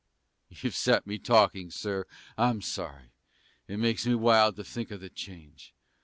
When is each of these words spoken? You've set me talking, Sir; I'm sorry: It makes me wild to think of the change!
You've 0.49 0.75
set 0.75 1.05
me 1.05 1.19
talking, 1.19 1.69
Sir; 1.69 2.07
I'm 2.35 2.59
sorry: 2.63 3.11
It 3.67 3.77
makes 3.77 4.07
me 4.07 4.15
wild 4.15 4.55
to 4.55 4.63
think 4.63 4.89
of 4.89 4.99
the 4.99 5.11
change! 5.11 5.75